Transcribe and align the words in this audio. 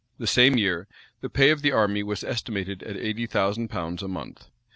[*] 0.11 0.17
The 0.17 0.25
same 0.25 0.57
year, 0.57 0.87
the 1.19 1.29
pay 1.29 1.51
of 1.51 1.61
the 1.61 1.71
army 1.71 2.01
was 2.01 2.23
estimated 2.23 2.81
at 2.81 2.97
eighty 2.97 3.27
thousand 3.27 3.67
pounds 3.67 4.01
a 4.01 4.07
month. 4.07 4.47